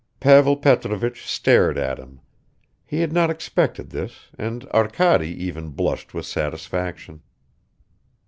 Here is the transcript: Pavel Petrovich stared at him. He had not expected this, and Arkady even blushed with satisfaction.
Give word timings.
Pavel 0.19 0.57
Petrovich 0.57 1.27
stared 1.27 1.77
at 1.77 1.99
him. 1.99 2.21
He 2.87 3.01
had 3.01 3.13
not 3.13 3.29
expected 3.29 3.91
this, 3.91 4.29
and 4.35 4.65
Arkady 4.73 5.27
even 5.29 5.69
blushed 5.69 6.11
with 6.15 6.25
satisfaction. 6.25 7.21